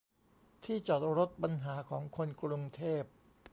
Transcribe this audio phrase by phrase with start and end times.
[0.63, 3.03] ที่จอดรถ ปัญหาของคนกรุงเทพ